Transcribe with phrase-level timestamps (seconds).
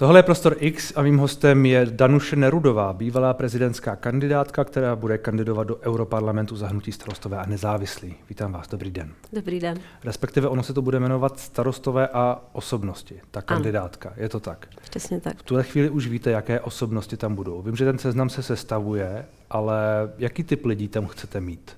[0.00, 5.18] Tohle je Prostor X a mým hostem je Danuše Nerudová, bývalá prezidentská kandidátka, která bude
[5.18, 8.14] kandidovat do Europarlamentu za hnutí starostové a nezávislí.
[8.28, 9.12] Vítám vás, dobrý den.
[9.32, 9.78] Dobrý den.
[10.04, 14.18] Respektive ono se to bude jmenovat starostové a osobnosti, ta kandidátka, ano.
[14.22, 14.66] je to tak?
[14.90, 15.36] Přesně tak.
[15.36, 17.62] V tuhle chvíli už víte, jaké osobnosti tam budou.
[17.62, 19.76] Vím, že ten seznam se sestavuje, ale
[20.18, 21.76] jaký typ lidí tam chcete mít?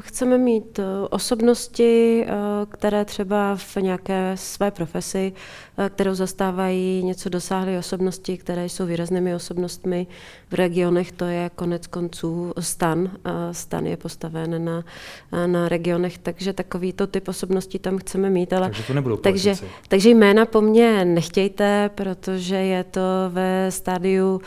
[0.00, 2.32] Chceme mít eh, osobnosti, eh,
[2.68, 5.32] které třeba v nějaké své profesi,
[5.78, 10.06] eh, kterou zastávají, něco dosáhly osobnosti, které jsou výraznými osobnostmi
[10.50, 11.12] v regionech.
[11.12, 13.10] To je konec konců stan.
[13.52, 14.84] Stan je postaven na,
[15.46, 18.52] na regionech, takže takovýto typ osobností tam chceme mít.
[18.52, 19.54] Ale, takže to nebudou takže,
[19.88, 24.40] takže jména po mně nechtějte, protože je to ve stádiu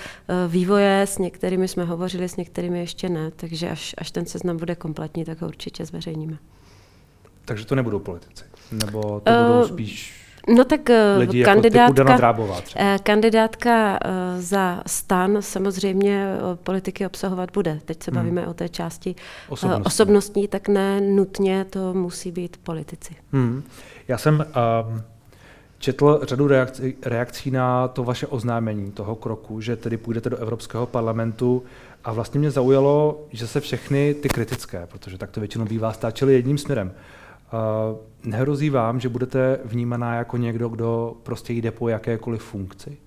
[0.48, 1.02] vývoje.
[1.02, 3.32] S některými jsme hovořili, s některými ještě ne.
[3.36, 6.38] Takže až, až ten seznam bude kompletní kompletní, tak ho určitě zveřejníme.
[7.46, 8.44] Takže to nebudou politici?
[8.72, 12.98] Nebo to uh, budou spíš No tak eh, lidi jako kandidátka, jako Drábová třeba.
[12.98, 14.00] kandidátka
[14.38, 17.80] za stan samozřejmě politiky obsahovat bude.
[17.86, 18.20] Teď se hmm.
[18.20, 19.16] bavíme o té části
[19.50, 19.86] osobnostní.
[19.86, 23.16] osobnostní, tak ne nutně to musí být politici.
[23.32, 23.64] Hmm.
[24.08, 24.46] Já jsem
[24.88, 25.02] um,
[25.80, 30.86] četl řadu reakcí, reakcí na to vaše oznámení toho kroku, že tedy půjdete do Evropského
[30.86, 31.64] parlamentu
[32.06, 36.34] a vlastně mě zaujalo, že se všechny ty kritické, protože tak to většinou bývá, stáčely
[36.34, 36.94] jedním směrem.
[37.54, 42.98] Uh, nehrozí vám, že budete vnímaná jako někdo, kdo prostě jde po jakékoliv funkci?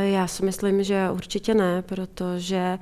[0.00, 2.78] Já si myslím, že určitě ne, protože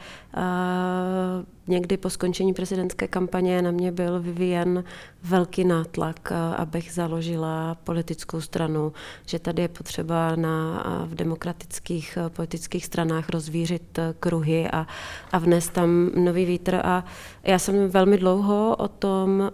[1.67, 4.85] někdy po skončení prezidentské kampaně na mě byl vyvíjen
[5.23, 8.93] velký nátlak, abych založila politickou stranu,
[9.27, 14.87] že tady je potřeba na, v demokratických politických stranách rozvířit kruhy a,
[15.33, 16.75] a vnést tam nový vítr.
[16.85, 17.05] A
[17.43, 19.51] já jsem velmi dlouho o tom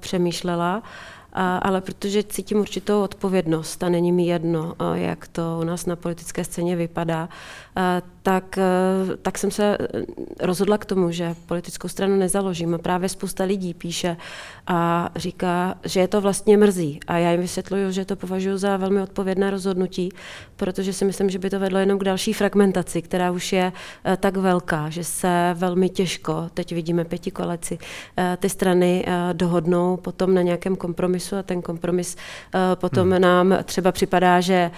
[0.00, 0.82] přemýšlela
[1.32, 5.96] a, ale protože cítím určitou odpovědnost a není mi jedno, jak to u nás na
[5.96, 7.28] politické scéně vypadá,
[8.22, 8.58] tak,
[9.22, 9.78] tak jsem se
[10.40, 12.78] rozhodla k tomu, že politickou stranu nezaložím.
[12.82, 14.16] Právě spousta lidí píše
[14.66, 17.00] a říká, že je to vlastně mrzí.
[17.06, 20.08] A já jim vysvětluju, že to považuji za velmi odpovědné rozhodnutí,
[20.56, 23.72] protože si myslím, že by to vedlo jenom k další fragmentaci, která už je
[24.20, 27.78] tak velká, že se velmi těžko, teď vidíme pěti koleci,
[28.36, 32.16] ty strany dohodnou potom na nějakém kompromisu a ten kompromis
[32.74, 33.20] potom hmm.
[33.22, 34.70] nám třeba připadá, že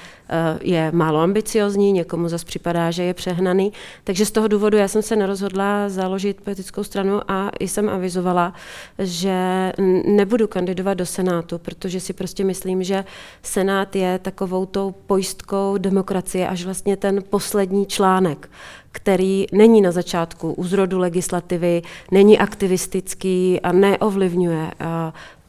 [0.61, 3.73] je málo ambiciozní, někomu zase připadá, že je přehnaný.
[4.05, 8.55] Takže z toho důvodu já jsem se nerozhodla založit politickou stranu a jsem avizovala,
[8.99, 9.73] že
[10.07, 13.05] nebudu kandidovat do Senátu, protože si prostě myslím, že
[13.43, 18.49] Senát je takovou tou pojistkou demokracie až vlastně ten poslední článek
[18.93, 24.71] který není na začátku u zrodu legislativy, není aktivistický a neovlivňuje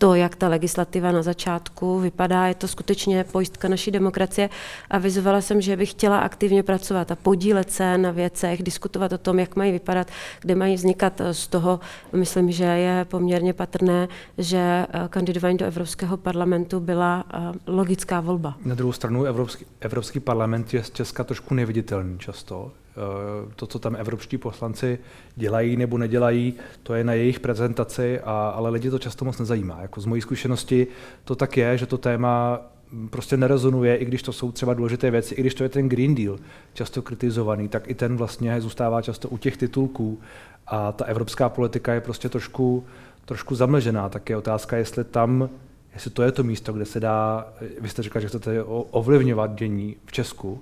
[0.03, 2.47] to, jak ta legislativa na začátku vypadá.
[2.47, 4.49] Je to skutečně pojistka naší demokracie
[4.89, 9.17] a vyzovala jsem, že bych chtěla aktivně pracovat a podílet se na věcech, diskutovat o
[9.17, 10.07] tom, jak mají vypadat,
[10.41, 11.21] kde mají vznikat.
[11.31, 11.79] Z toho
[12.13, 17.37] myslím, že je poměrně patrné, že eh, kandidování do Evropského parlamentu byla eh,
[17.67, 18.55] logická volba.
[18.65, 22.71] Na druhou stranu Evropský, Evropský parlament je z Česka trošku neviditelný často.
[22.97, 24.99] Eh, to, co tam evropští poslanci
[25.35, 29.81] dělají nebo nedělají, to je na jejich prezentaci, a, ale lidi to často moc nezajímá.
[29.81, 30.87] Jako z mojí zkušenosti
[31.23, 32.61] to tak je, že to téma
[33.09, 36.15] prostě nerezonuje, i když to jsou třeba důležité věci, i když to je ten Green
[36.15, 36.37] Deal
[36.73, 40.19] často kritizovaný, tak i ten vlastně zůstává často u těch titulků
[40.67, 42.85] a ta evropská politika je prostě trošku,
[43.25, 44.09] trošku zamlžená.
[44.09, 45.49] Tak je otázka, jestli tam,
[45.93, 47.47] jestli to je to místo, kde se dá,
[47.81, 50.61] vy jste říkal, že chcete ovlivňovat dění v Česku,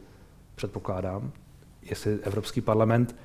[0.55, 1.31] předpokládám,
[1.83, 3.15] jestli Evropský parlament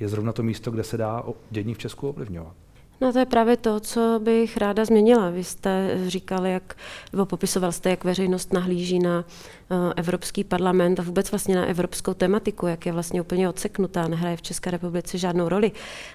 [0.00, 2.54] je zrovna to místo, kde se dá dění v Česku ovlivňovat.
[3.00, 5.30] No to je právě to, co bych ráda změnila.
[5.30, 6.76] Vy jste říkali, jak,
[7.24, 9.24] popisoval jste, jak veřejnost nahlíží na
[9.96, 14.42] Evropský parlament a vůbec vlastně na evropskou tematiku, jak je vlastně úplně odseknutá, nehraje v
[14.42, 15.72] České republice žádnou roli.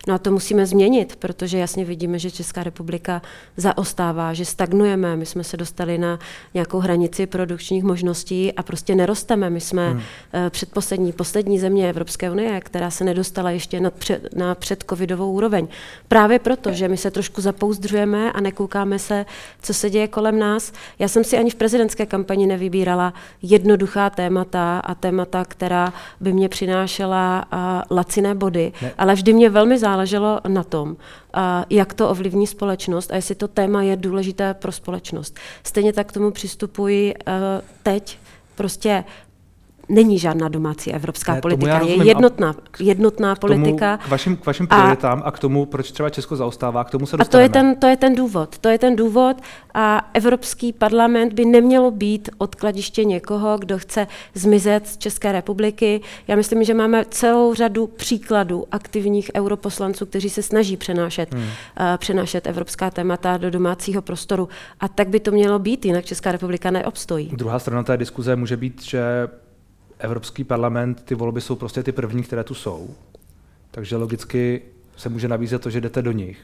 [0.08, 3.22] No a to musíme změnit, protože jasně vidíme, že Česká republika
[3.58, 6.20] zaostává, že stagnujeme, my jsme se dostali na
[6.54, 9.50] nějakou hranici produkčních možností a prostě nerosteme.
[9.50, 10.02] My jsme hmm.
[10.34, 15.68] Eh, předposlední, poslední země Evropské unie, která se nedostala ještě na, před, na předcovidovou úroveň.
[16.08, 19.26] Právě proto, že my se trošku zapouzdřujeme a nekoukáme se,
[19.62, 20.72] co se děje kolem nás.
[21.00, 23.14] Já jsem si ani v prezidentské kampani nevybírala,
[23.46, 27.46] jednoduchá témata a témata, která by mě přinášela
[27.92, 28.92] laciné body, ne.
[28.98, 30.96] ale vždy mě velmi záleželo na tom,
[31.70, 35.40] jak to ovlivní společnost a jestli to téma je důležité pro společnost.
[35.64, 37.34] Stejně tak k tomu přistupuji uh,
[37.84, 38.20] teď.
[38.56, 39.04] Prostě
[39.90, 43.98] není žádná domácí evropská Ne, politika, je jednotná, jednotná K tomu, politika.
[43.98, 47.06] k vašim, k vašim A- prioritám a, k tomu, proč třeba Česko zaostává, k tomu
[47.06, 47.46] se A to dostaneme.
[47.46, 48.58] je, ten, to je ten důvod.
[48.58, 49.38] To je ten důvod
[49.74, 56.02] a Evropský parlament by nemělo být odkladiště někoho, kdo chce zmizet z České republiky.
[56.28, 61.44] Já myslím, že máme celou řadu příkladů aktivních europoslanců, kteří se snaží přenášet, hmm.
[61.44, 61.48] uh,
[61.98, 64.50] přenášet evropská témata do domácího prostoru.
[64.80, 67.30] A tak by to mělo být, jinak Česká republika neobstojí.
[67.34, 69.28] Druhá strana té diskuze může být, že
[70.00, 72.90] Evropský parlament, ty volby jsou prostě ty první, které tu jsou.
[73.72, 74.62] Takže logicky
[74.98, 76.40] se může nabízet to, že jdete do nich,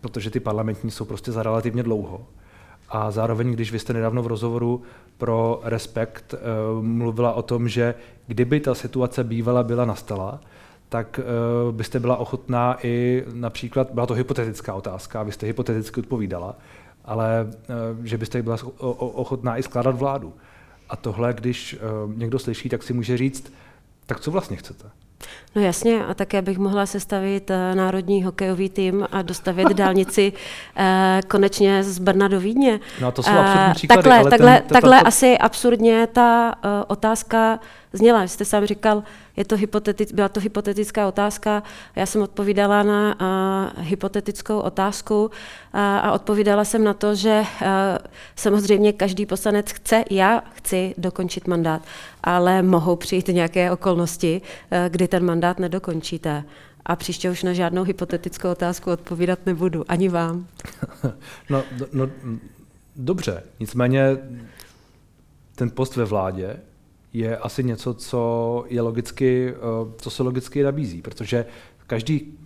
[0.00, 2.26] protože ty parlamentní jsou prostě za relativně dlouho.
[2.88, 4.82] A zároveň, když vy jste nedávno v rozhovoru
[5.18, 7.94] pro Respekt uh, mluvila o tom, že
[8.26, 10.40] kdyby ta situace bývala byla nastala,
[10.88, 11.20] tak
[11.68, 16.56] uh, byste byla ochotná i například, byla to hypotetická otázka, vy jste hypoteticky odpovídala,
[17.04, 17.46] ale
[17.98, 20.32] uh, že byste byla ochotná i skládat vládu.
[20.88, 21.76] A tohle, když
[22.06, 23.52] uh, někdo slyší, tak si může říct,
[24.06, 24.84] tak co vlastně chcete?
[25.56, 30.32] No jasně, a také bych mohla sestavit eh, národní hokejový tým a dostavět dálnici
[30.76, 32.80] eh, konečně z Brna do Vídně.
[33.00, 35.38] No a to jsou Eh, absurdní příklady, Takhle, ale takhle, ten- ta- takhle ta- asi
[35.38, 36.54] absurdně ta
[36.88, 37.60] otázka
[37.92, 38.22] zněla.
[38.22, 39.02] Vy jste sám říkal,
[39.36, 41.62] je to hypotetic, byla to hypotetická otázka.
[41.96, 43.16] Já jsem odpovídala na
[43.76, 45.30] uh, hypotetickou otázku uh,
[45.80, 47.66] a odpovídala jsem na to, že uh,
[48.36, 51.82] samozřejmě každý poslanec chce, já chci dokončit mandát,
[52.24, 56.44] ale mohou přijít nějaké okolnosti, uh, kdy ten mandát nedokončíte.
[56.86, 60.46] A příště už na žádnou hypotetickou otázku odpovídat nebudu, ani vám.
[61.50, 62.08] No, no, no,
[62.96, 64.16] dobře, nicméně
[65.54, 66.56] ten post ve vládě
[67.12, 69.56] je asi něco, co je logicky, eh,
[69.96, 71.46] co se logicky nabízí, protože
[71.86, 72.38] každý,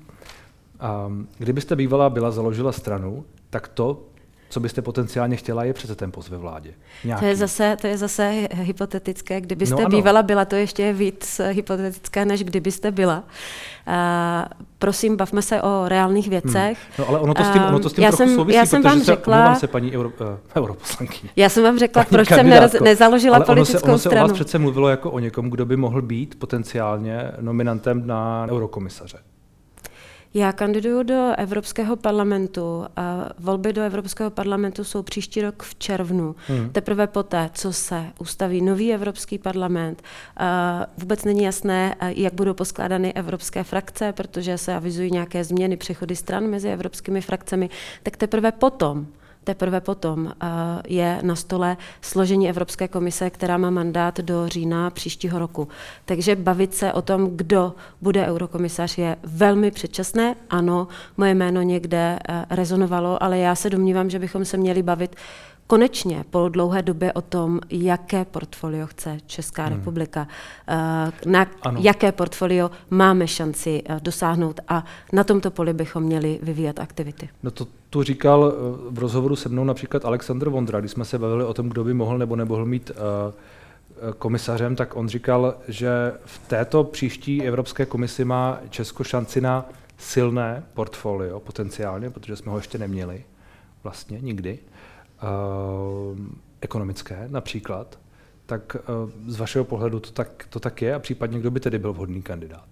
[1.07, 4.05] um, kdybyste bývala byla založila stranu, tak to,
[4.53, 6.71] co byste potenciálně chtěla, je přece ten post ve vládě.
[7.05, 7.21] Nějaký.
[7.21, 9.41] To je zase, to je zase hy- hypotetické.
[9.41, 9.97] Kdybyste No no ano.
[9.97, 13.25] bývala byla, to ještě je víc hypotetické, než kdybyste byla.
[13.87, 16.79] A prosím, bavme se o reálných věcech.
[16.99, 18.67] No ale ono to s tím, ono to s tím Já trochu jsem- souvisí, já
[18.67, 20.27] jsem protože vám se, řekla- se paní euro, uh,
[20.57, 21.31] europoslankyně.
[21.37, 24.09] Já jsem vám řekla, Paní proč jsem kandidátko, nezaložila ale politickou ono se, ono se
[24.09, 24.29] o stranu.
[24.29, 29.19] vás přece mluvilo jako o někom, kdo by mohl být potenciálně nominantem na eurokomisaře.
[30.35, 32.87] Já kandiduju do Evropského parlamentu.
[32.97, 36.35] A volby do Evropského parlamentu jsou příští rok v červnu.
[36.47, 36.71] Hmm.
[36.71, 40.03] Teprve poté, co se ustaví nový Evropský parlament,
[40.99, 46.47] vůbec není jasné, jak budou poskládány evropské frakce, protože se avizují nějaké změny, přechody stran
[46.47, 47.71] mezi evropskými frakcemi,
[48.03, 49.07] tak teprve potom
[49.45, 55.39] Teprve potom a, je na stole složení Evropské komise, která má mandát do října příštího
[55.39, 55.69] roku.
[56.05, 60.35] Takže bavit se o tom, kdo bude eurokomisař, je velmi předčasné.
[60.51, 65.17] Ano, moje jméno někde eh, rezonovalo, ale já se domnívám, že bychom se měli bavit
[65.67, 69.77] konečně po dlouhé době o tom, jaké portfolio chce Česká Hmm.
[69.77, 70.29] republika,
[70.69, 70.75] eh,
[71.27, 71.81] na Ano.
[71.83, 77.29] jaké portfolio máme šanci eh, dosáhnout a na tomto poli bychom měli vyvíjet aktivity.
[77.43, 78.57] No to tu říkal eh,
[78.91, 81.95] v rozhovoru se mnou například Alexandr Vondra, když jsme se bavili o tom, kdo by
[81.95, 87.87] mohl nebo nemohl mít eh, eh, komisařem, tak on říkal, že v této příští Evropské
[87.87, 89.69] komisi má Česko šanci na
[89.99, 93.25] silné portfolio potenciálně, protože jsme ho ještě neměli
[93.83, 94.59] vlastně nikdy,
[96.61, 97.99] ekonomické například.
[98.47, 98.83] Tak eh,
[99.27, 102.23] z vašeho pohledu to tak, to tak je a případně kdo by tedy byl vhodný
[102.23, 102.65] kandidát?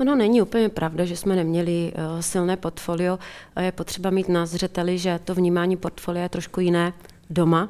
[0.00, 3.18] Ono není úplně pravda, že jsme neměli uh, silné portfolio.
[3.60, 6.92] Je potřeba mít na zřeteli, že to vnímání portfolia je trošku jiné
[7.30, 7.68] doma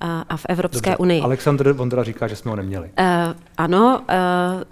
[0.00, 1.22] a, v Evropské Dobře, unii.
[1.22, 2.90] Alexandr Vondra říká, že jsme ho neměli.
[2.98, 3.04] Uh,
[3.56, 4.62] ano, uh,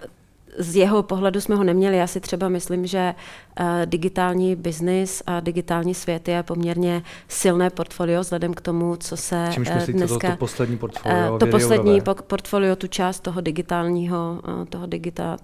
[0.57, 1.97] z jeho pohledu jsme ho neměli.
[1.97, 3.15] Já si třeba myslím, že
[3.59, 9.47] uh, digitální biznis a digitální svět je poměrně silné portfolio vzhledem k tomu, co se
[9.51, 10.27] Čímž myslíte dneska...
[10.27, 11.17] to, to poslední portfolio?
[11.35, 15.37] Eh, to Věry poslední po- portfolio, tu část toho digitálního, eh, toho digita,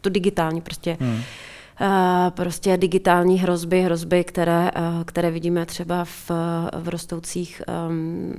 [0.00, 1.20] tu digitální prostě, Hmm.
[1.80, 6.30] Eh, prostě digitální hrozby, hrozby, které, eh, které vidíme třeba v,
[6.74, 8.34] v rostoucích um,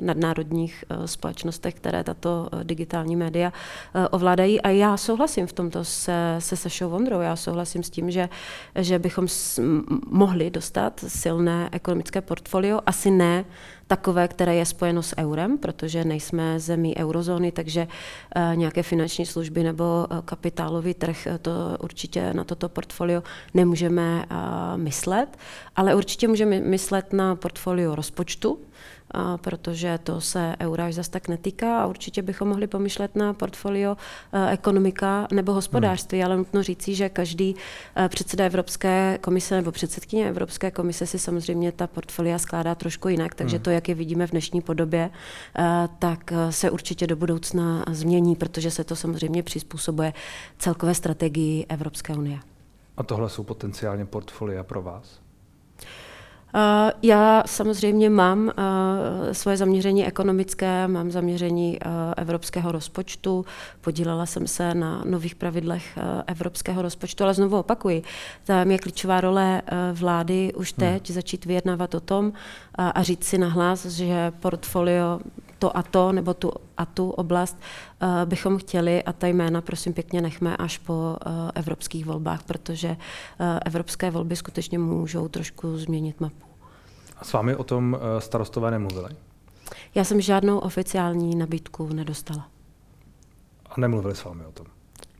[0.00, 3.52] nadnárodních uh, společnostech, které tato digitální média
[4.10, 4.60] ovládají.
[4.60, 7.20] A já souhlasím v tomto se, se Sešou Vondrou.
[7.20, 8.28] Já souhlasím s tím, že,
[8.74, 9.26] že bychom
[10.10, 12.80] mohli dostat silné ekonomické portfolio.
[12.86, 13.44] Asi ne
[13.88, 17.88] takové, které je spojeno s eurem, protože nejsme zemí eurozóny, takže
[18.36, 23.22] uh, nějaké finanční služby nebo uh, kapitálový trh, eh, to určitě na toto portfolio
[23.54, 24.24] nemůžeme
[24.76, 25.38] myslet,
[25.78, 28.58] ale určitě můžeme myslet na portfolio rozpočtu,
[29.36, 33.96] protože to se eura až zase tak netýká a určitě bychom mohli pomyšlet na portfolio
[34.50, 36.26] ekonomika nebo hospodářství, hmm.
[36.26, 37.54] ale nutno říci, že každý
[38.08, 43.56] předseda Evropské komise nebo předsedkyně Evropské komise si samozřejmě ta portfolia skládá trošku jinak, takže
[43.56, 43.62] hmm.
[43.62, 45.10] to, jak je vidíme v dnešní podobě,
[45.98, 50.12] tak se určitě do budoucna změní, protože se to samozřejmě přizpůsobuje
[50.58, 52.38] celkové strategii Evropské unie.
[52.96, 55.27] A tohle jsou potenciálně portfolia pro vás?
[56.54, 56.60] Uh,
[57.02, 58.52] já samozřejmě mám uh,
[59.32, 63.44] svoje zaměření ekonomické, mám zaměření uh, evropského rozpočtu,
[63.80, 68.02] podílela jsem se na nových pravidlech evropského rozpočtu, ale znovu opakuji,
[68.44, 69.62] tam je klíčová role
[69.92, 70.88] vlády už hmm.
[70.88, 71.14] teď hmm.
[71.14, 72.32] začít vyjednávat o tom
[72.78, 75.20] a říct si nahlas, že portfolio
[75.58, 77.58] to a to, nebo tu a tu oblast
[78.02, 82.88] uh, bychom chtěli a ta jména prosím pěkně nechme až po uh, evropských volbách, protože
[82.90, 82.96] uh,
[83.64, 86.46] evropské volby skutečně můžou trošku změnit mapu.
[87.16, 89.08] A s vámi o tom starostové nemluvili?
[89.94, 92.48] Já jsem žádnou oficiální nabídku nedostala.
[93.70, 94.66] A nemluvili s vámi o tom?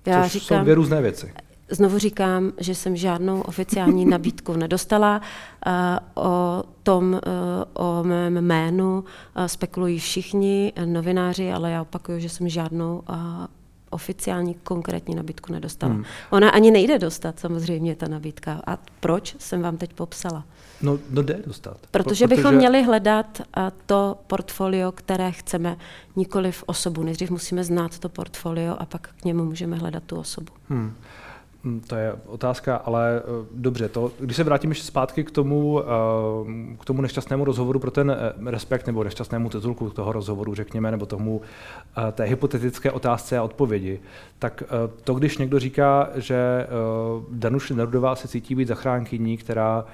[0.07, 1.33] Já Což říkám, jsou dvě různé věci.
[1.71, 5.21] Znovu říkám, že jsem žádnou oficiální nabídku nedostala.
[6.15, 7.21] O tom,
[7.75, 9.05] o mém jménu
[9.47, 13.03] spekulují všichni novináři, ale já opakuju, že jsem žádnou
[13.91, 15.93] oficiální konkrétní nabídku nedostala.
[15.93, 16.05] Hmm.
[16.31, 18.63] Ona ani nejde dostat samozřejmě ta nabídka.
[18.67, 20.45] A proč jsem vám teď popsala?
[20.83, 21.77] No, no jde dostat.
[21.91, 23.43] Protože, Protože bychom měli hledat
[23.87, 25.77] to portfolio, které chceme,
[26.17, 27.03] nikoli v osobu.
[27.03, 30.53] Nejdřív musíme znát to portfolio a pak k němu můžeme hledat tu osobu.
[30.69, 30.95] Hmm.
[31.69, 35.81] Hm, to je otázka, ale eh, dobře, to, když se vrátím ještě zpátky k tomu,
[35.81, 35.85] eh,
[36.81, 41.07] k tomu nešťastnému rozhovoru pro ten eh, respekt nebo nešťastnému titulku toho rozhovoru, řekněme, nebo
[41.07, 41.41] tomu
[42.13, 44.01] té hypotetické otázce a odpovědi,
[44.39, 44.63] tak
[45.05, 46.67] to, když někdo říká, že
[47.31, 49.85] Danuše Nerudová se cítí být zachránkyní, která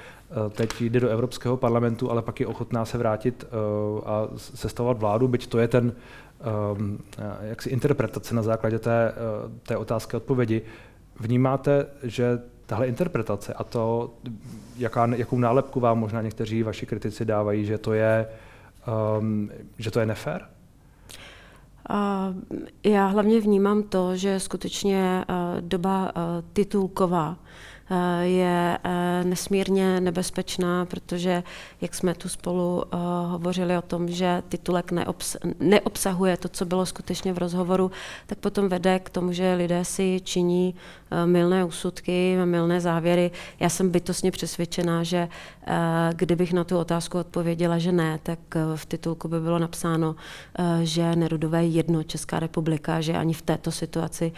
[0.51, 3.45] teď jde do Evropského parlamentu, ale pak je ochotná se vrátit
[4.07, 5.93] a sestavovat vládu, byť to je ten
[7.41, 9.13] jaksi interpretace na základě té,
[9.63, 10.63] té otázky a odpovědi,
[11.21, 14.15] Vnímáte, že tahle interpretace a to,
[14.77, 18.27] jaká, jakou nálepku vám možná někteří vaši kritici dávají, že to je,
[19.19, 20.49] um, že to je nefér?
[22.85, 27.74] Já hlavně vnímám to, že skutečně uh, doba uh, titulková Eh,
[28.23, 31.43] je eh, nesmírně nebezpečná, protože
[31.81, 36.87] jak jsme tu spolu eh, hovořili o tom, že titulek neobs- neobsahuje to, co bylo
[36.87, 37.91] skutečně v rozhovoru,
[38.27, 40.75] tak potom vede k tomu, že lidé si činí
[41.25, 43.31] milné úsudky, milné závěry.
[43.61, 45.29] Já jsem bytostně přesvědčená, že
[46.13, 48.39] kdybych na tu otázku odpověděla, že ne, tak
[48.77, 50.17] v titulku by bylo napsáno,
[50.83, 54.33] že Nerudové je jedno Česká republika, že ani v této situaci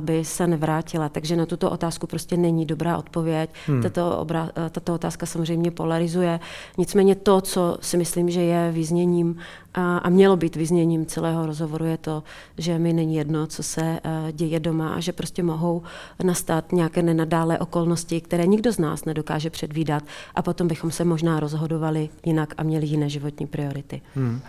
[0.00, 1.08] by se nevrátila.
[1.08, 3.50] Takže na tuto otázku prostě není dobré dobrá odpověď.
[3.66, 3.82] Hmm.
[3.82, 6.40] Tato, obra, tato otázka samozřejmě polarizuje.
[6.78, 9.36] Nicméně to, co si myslím, že je význěním
[9.78, 12.22] a, a mělo být vyzněním celého rozhovoru, je to,
[12.58, 15.82] že mi není jedno, co se uh, děje doma a že prostě mohou
[16.22, 20.02] nastat nějaké nenadále okolnosti, které nikdo z nás nedokáže předvídat
[20.34, 24.00] a potom bychom se možná rozhodovali jinak a měli jiné životní priority.
[24.14, 24.40] Hmm.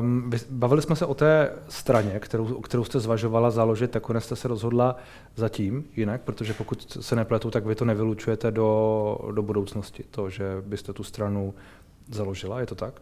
[0.00, 4.48] Um, bavili jsme se o té straně, kterou, kterou jste zvažovala založit, nakonec jste se
[4.48, 4.96] rozhodla
[5.36, 10.44] zatím jinak, protože pokud se nepletu, tak vy to nevylučujete do, do budoucnosti, to, že
[10.66, 11.54] byste tu stranu
[12.10, 12.94] založila, je to tak?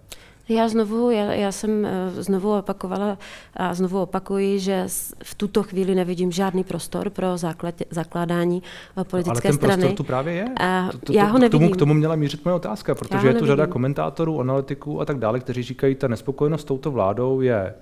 [0.54, 3.18] Já znovu, já, já jsem eh, znovu opakovala
[3.56, 4.84] a znovu opakuji, že
[5.22, 8.62] v tuto chvíli nevidím žádný prostor pro základ, zakládání
[9.00, 9.82] eh, politické Ale ten strany.
[9.82, 10.44] prostor tu právě je.
[10.60, 11.58] A to, to, já ho nevidím.
[11.58, 15.04] K tomu, k tomu měla mířit moje otázka, protože je tu řada komentátorů, analytiků a
[15.04, 17.74] tak dále, kteří říkají, ta nespokojenost s touto vládou je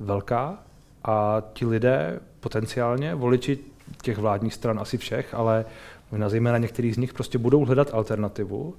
[0.00, 0.58] velká
[1.04, 3.58] a ti lidé potenciálně, voliči
[4.02, 5.64] těch vládních stran asi všech, ale
[6.10, 8.74] možná zejména některých z nich prostě budou hledat alternativu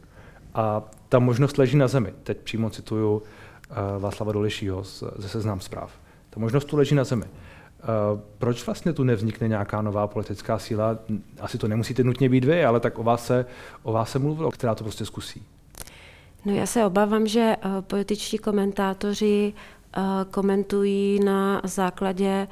[0.54, 2.14] a ta možnost leží na zemi.
[2.24, 3.22] Teď přímo cituju uh,
[4.00, 4.84] Václava Dolešího
[5.16, 5.92] ze Seznám zpráv.
[6.30, 7.26] Ta možnost tu leží na zemi.
[7.26, 10.98] Uh, proč vlastně tu nevznikne nějaká nová politická síla?
[11.40, 13.46] Asi to nemusíte nutně být vy, ale tak o vás se,
[13.84, 15.44] o vás se mluvilo, která to prostě zkusí.
[16.46, 19.54] No já se obávám, že uh, političtí komentátoři
[20.32, 22.48] komentují na základě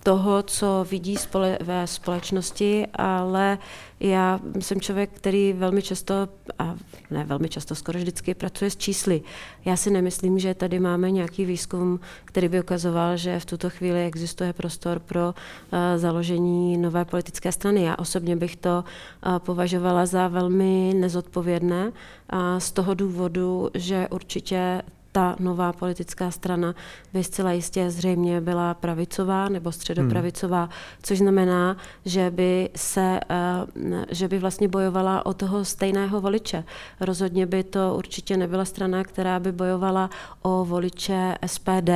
[0.00, 3.58] toho, co vidí spole- ve společnosti, ale
[4.00, 6.14] já jsem člověk, který velmi často,
[6.58, 6.74] a
[7.10, 9.22] ne velmi často, skoro vždycky pracuje s čísly.
[9.64, 14.06] Já si nemyslím, že tady máme nějaký výzkum, který by ukazoval, že v tuto chvíli
[14.06, 17.82] existuje prostor pro uh, založení nové politické strany.
[17.82, 18.84] Já osobně bych to
[19.26, 21.92] uh, považovala za velmi nezodpovědné
[22.30, 26.74] a z toho důvodu, že určitě ta nová politická strana
[27.12, 30.70] by zcela jistě zřejmě byla pravicová nebo středopravicová, hmm.
[31.02, 36.64] což znamená, že by se, eh, že by vlastně bojovala o toho stejného voliče.
[37.00, 40.10] Rozhodně by to určitě nebyla strana, která by bojovala
[40.42, 41.90] o voliče SPD,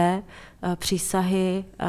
[0.77, 1.85] přísahy eh,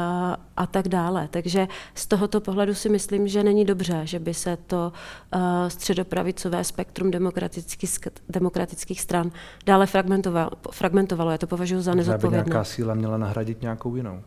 [0.56, 1.28] a tak dále.
[1.30, 4.92] Takže z tohoto pohledu si myslím, že není dobře, že by se to
[5.32, 7.90] eh, středopravicové spektrum demokratických,
[8.28, 9.30] demokratických stran
[9.66, 10.50] dále fragmentovalo.
[10.70, 11.30] fragmentovalo.
[11.30, 12.40] Já to považuji za nezodpovědné.
[12.40, 14.22] Aby nějaká síla měla nahradit nějakou jinou.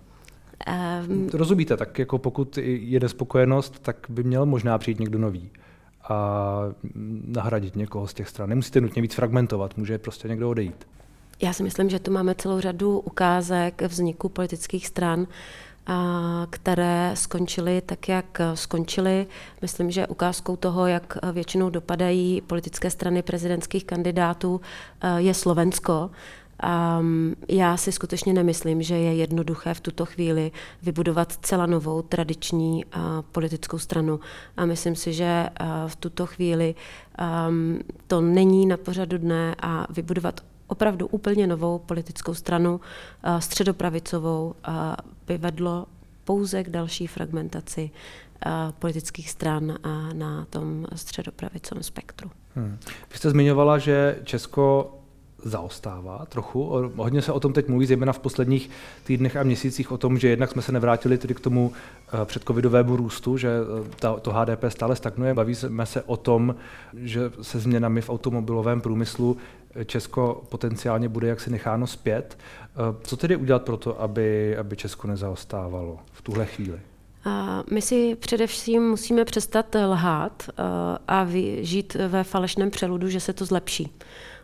[1.08, 5.52] Um, Rozumíte, tak jako pokud je nespokojenost, tak by měl možná přijít někdo nový
[6.10, 6.62] a
[7.26, 8.50] nahradit někoho z těch stran.
[8.50, 10.88] Nemusíte nutně víc fragmentovat, může prostě někdo odejít.
[11.42, 15.28] Já si myslím, že tu máme celou řadu ukázek vzniku politických stran,
[16.50, 19.28] které skončily tak, jak skončily.
[19.62, 24.62] Myslím, že ukázkou toho, jak většinou dopadají politické strany prezidentských kandidátů,
[25.18, 26.10] je Slovensko.
[27.00, 32.86] Um, já si skutečně nemyslím, že je jednoduché v tuto chvíli vybudovat celá novou tradiční
[32.86, 34.20] uh, politickou stranu.
[34.58, 36.76] A myslím si, že uh, v tuto chvíli
[37.50, 42.82] um, to není na pořadu dne a vybudovat opravdu úplně novou politickou stranu,
[43.24, 44.56] eh, středopravicovou,
[45.28, 45.86] by vedlo
[46.24, 47.92] pouze k další fragmentaci
[48.46, 48.50] eh,
[48.80, 49.78] politických stran
[50.14, 52.32] na tom středopravicovém spektru.
[52.56, 52.78] Hmm.
[53.12, 54.99] Vy jste zmiňovala, že Česko
[55.44, 56.92] zaostává trochu.
[56.96, 58.70] Hodně se o tom teď mluví, zejména v posledních
[59.04, 61.72] týdnech a měsících, o tom, že jednak jsme se nevrátili tedy k tomu
[62.26, 63.50] předcovidovému růstu, že
[64.22, 65.34] to HDP stále stagnuje.
[65.34, 66.56] Bavíme se o tom,
[66.94, 69.38] že se změnami v automobilovém průmyslu
[69.86, 72.38] Česko potenciálně bude jaksi necháno zpět.
[72.64, 76.80] Eh, co tedy udělat pro to, aby, aby Česko nezaostávalo v tuhle chvíli?
[77.72, 80.64] My si především musíme přestat lhát eh,
[81.08, 81.28] a
[81.60, 83.92] žít ve falešném přeludu, že se to zlepší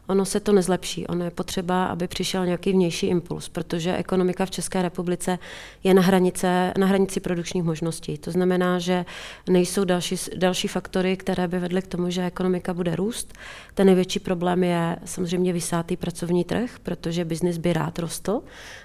[0.07, 1.07] ono se to nezlepší.
[1.07, 5.39] Ono je potřeba, aby přišel nějaký vnější impuls, protože ekonomika v České republice
[5.83, 8.17] je na, hranice, na hranici produkčních možností.
[8.17, 9.05] To znamená, že
[9.49, 13.33] nejsou další, další faktory, které by vedly k tomu, že ekonomika bude růst.
[13.73, 18.41] Ten největší problém je samozřejmě vysátý pracovní trh, protože biznis by rád rostl,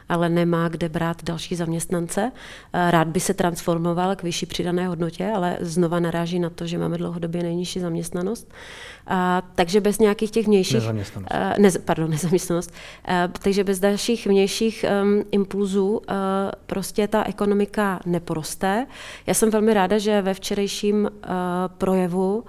[0.08, 2.32] ale nemá kde brát další zaměstnance.
[2.72, 6.98] Rád by se transformoval k vyšší přidané hodnotě, ale znova naráží na to, že máme
[6.98, 8.52] dlouhodobě nejnižší zaměstnanost.
[9.06, 10.82] A, takže bez nějakých těch vnějších...
[11.16, 11.58] Nezaměstnanost.
[11.58, 12.70] Uh, ne, pardon, nezaměstnanost.
[13.08, 16.02] Uh, takže bez dalších vnějších um, impulzů uh,
[16.66, 18.86] prostě ta ekonomika neporoste.
[19.26, 21.10] Já jsem velmi ráda, že ve včerejším uh,
[21.78, 22.44] projevu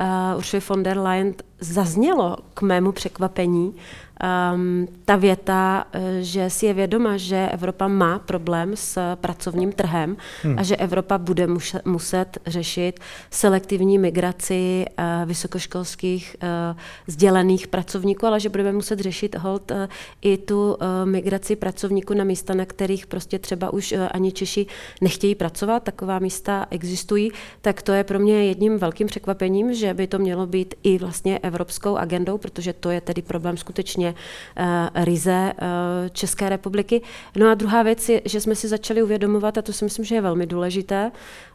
[0.00, 3.74] uh, Ursula von der Leyen zaznělo k mému překvapení,
[4.22, 10.16] um, ta věta, eh, že si je vědoma, že Evropa má problém s pracovním trhem
[10.42, 10.58] hmm.
[10.58, 11.46] a že Evropa bude
[11.84, 13.00] muset řešit
[13.30, 19.76] selektivní migraci uh, vysokoškolských uh, vzdělaných pracovníků, ale že budeme muset řešit hold uh,
[20.22, 24.66] i tu uh, migraci pracovníků na místa, na kterých prostě třeba už uh, ani Češi
[25.00, 30.06] nechtějí pracovat, taková místa existují, tak to je pro mě jedním velkým překvapením, že by
[30.06, 34.64] to mělo být i vlastně evropskou agendou, protože to je tedy problém skutečně uh,
[35.04, 37.02] ryze uh, České republiky.
[37.36, 40.14] No a druhá věc je, že jsme si začali uvědomovat, a to si myslím, že
[40.14, 41.10] je velmi důležité,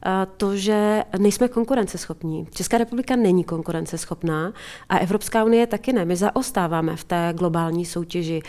[0.06, 2.48] uh, to, že nejsme konkurenceschopní.
[2.54, 4.54] Česká republika není konkurenceschopná
[4.90, 6.06] a Evropská unie taky ne.
[6.06, 8.42] My zaostáváme v té globální soutěži.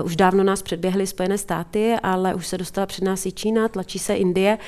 [0.00, 3.68] Uh, už dávno nás předběhly Spojené státy, ale už se dostala před nás i Čína,
[3.68, 4.58] tlačí se Indie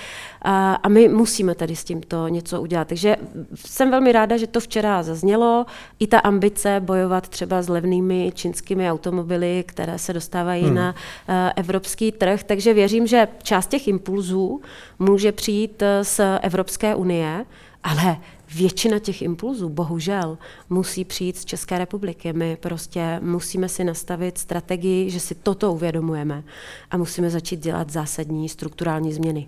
[0.42, 2.88] a, a my musíme tady s tímto něco udělat.
[2.88, 3.16] Takže
[3.54, 5.66] jsem velmi ráda, že to včera zaznělo.
[5.98, 10.74] I ta ambice bojovat třeba s levnými čínskými automobily, které se dostávají hmm.
[10.74, 12.42] na uh, evropský trh.
[12.42, 14.60] Takže věřím, že část těch impulzů
[14.98, 17.44] může přijít eh, z Evropské unie,
[17.82, 18.16] ale
[18.54, 20.38] většina těch impulzů, bohužel,
[20.70, 22.32] musí přijít z České republiky.
[22.32, 26.42] My prostě musíme si nastavit strategii, že si toto uvědomujeme
[26.90, 29.46] a musíme začít dělat zásadní strukturální změny.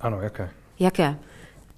[0.00, 0.50] Ano, jaké?
[0.78, 1.16] Jaké?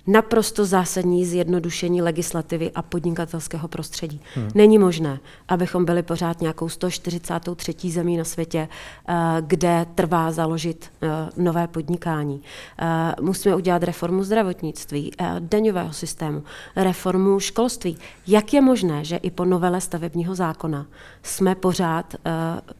[0.07, 4.21] Naprosto zásadní zjednodušení legislativy a podnikatelského prostředí.
[4.35, 4.49] Hmm.
[4.55, 7.91] Není možné, abychom byli pořád nějakou 143.
[7.91, 8.69] zemí na světě,
[9.09, 12.43] eh, kde trvá založit eh, nové podnikání.
[12.79, 16.43] Eh, musíme udělat reformu zdravotnictví, daňového systému,
[16.77, 17.99] reformu školství.
[18.27, 20.87] Jak je možné, že i po novele stavebního zákona
[21.23, 22.15] jsme pořád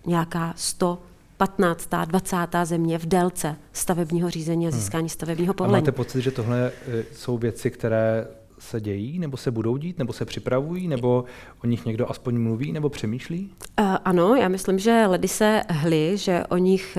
[0.07, 0.99] nějaká 100
[1.43, 1.89] 15.
[2.05, 2.37] 20.
[2.65, 4.79] země v délce stavebního řízení a hmm.
[4.81, 5.79] získání stavebního povolení.
[5.79, 6.73] A máte pocit, že tohle
[7.13, 8.27] jsou věci, které
[8.63, 11.25] se dějí, nebo se budou dít, nebo se připravují, nebo
[11.65, 13.51] o nich někdo aspoň mluví, nebo přemýšlí?
[13.81, 16.99] Uh, ano, já myslím, že ledy se hly, že o nich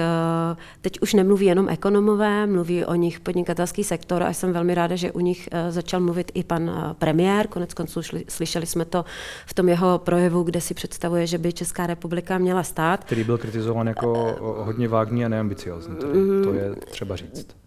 [0.52, 4.96] uh, teď už nemluví jenom ekonomové, mluví o nich podnikatelský sektor a jsem velmi ráda,
[4.96, 7.48] že u nich uh, začal mluvit i pan uh, premiér.
[7.48, 9.06] Konec konců šli, slyšeli jsme to
[9.46, 13.04] v tom jeho projevu, kde si představuje, že by Česká republika měla stát.
[13.04, 15.96] Který byl kritizován jako hodně vágní a neambiciozní.
[16.44, 17.63] To je třeba říct.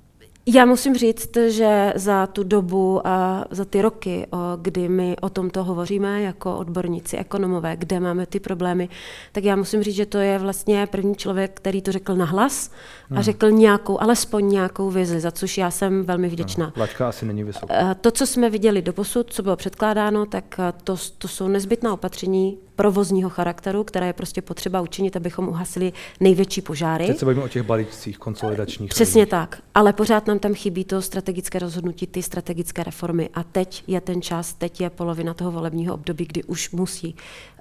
[0.48, 4.26] Já musím říct, že za tu dobu a za ty roky,
[4.62, 8.88] kdy my o tomto hovoříme jako odborníci, ekonomové, kde máme ty problémy,
[9.32, 12.70] tak já musím říct, že to je vlastně první člověk, který to řekl nahlas
[13.10, 13.22] a hmm.
[13.22, 16.72] řekl nějakou, alespoň nějakou vizi, za což já jsem velmi vděčná.
[16.76, 17.74] Laťka asi není vysoká.
[17.74, 21.48] Eh, to, co jsme viděli do posud, co bylo předkládáno, tak eh, to, to jsou
[21.48, 27.06] nezbytná opatření provozního charakteru, které je prostě potřeba učinit, abychom uhasili největší požáry.
[27.06, 28.90] Teď se bavíme o těch balíčcích konsolidačních.
[28.90, 29.30] Přesně různých.
[29.30, 33.30] tak, ale pořád nám tam chybí to strategické rozhodnutí, ty strategické reformy.
[33.34, 37.14] A teď je ten čas, teď je polovina toho volebního období, kdy už musí,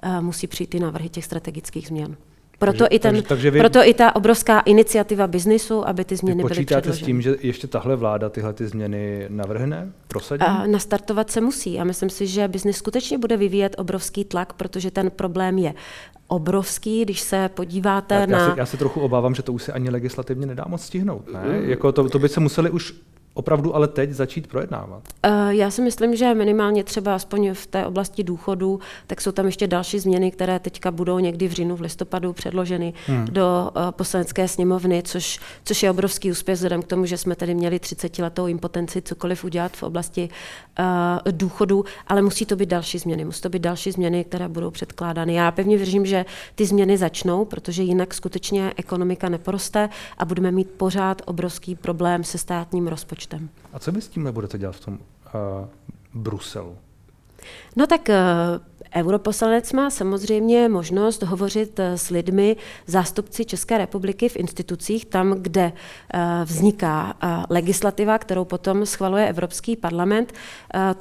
[0.04, 2.16] uh, musí přijít ty návrhy těch strategických změn.
[2.58, 6.16] Proto, takže, i ten, takže, takže vy, proto i ta obrovská iniciativa biznisu, aby ty
[6.16, 7.02] změny byly předloženy.
[7.02, 10.42] s tím, že ještě tahle vláda tyhle ty změny navrhne, prosadí?
[10.42, 11.80] A nastartovat se musí.
[11.80, 15.74] A myslím si, že biznis skutečně bude vyvíjet obrovský tlak, protože ten problém je
[16.28, 18.38] obrovský, když se podíváte já, na...
[18.38, 21.32] Já se, já se trochu obávám, že to už se ani legislativně nedá moc stihnout.
[21.32, 21.40] Ne?
[21.44, 21.70] Mm.
[21.70, 22.94] Jako to, to by se museli už
[23.36, 25.02] opravdu ale teď začít projednávat?
[25.22, 29.46] Eh, já si myslím, že minimálně třeba aspoň v té oblasti důchodu, tak jsou tam
[29.46, 33.24] ještě další změny, které teďka budou někdy v říjnu, v listopadu předloženy hmm.
[33.24, 37.54] do eh, poslanecké sněmovny, což, což je obrovský úspěch vzhledem k tomu, že jsme tady
[37.54, 40.28] měli 30 letou impotenci cokoliv udělat v oblasti
[40.78, 40.84] uh,
[41.32, 43.24] důchodu, ale musí to být další změny.
[43.24, 45.34] Musí to být další změny, které budou předkládány.
[45.34, 50.70] Já pevně věřím, že ty změny začnou, protože jinak skutečně ekonomika neporoste a budeme mít
[50.70, 53.48] pořád obrovský problém se státním rozpočtem rozpočtem.
[53.72, 55.68] A co vy s tím budete dělat v tom uh,
[56.14, 56.78] Bruselu?
[57.76, 58.14] No tak uh,
[58.96, 62.56] Europoslanec má samozřejmě možnost hovořit eh, s lidmi,
[62.86, 65.72] zástupci České republiky v institucích, tam, kde
[66.14, 70.32] eh, vzniká eh, legislativa, kterou potom schvaluje Evropský parlament.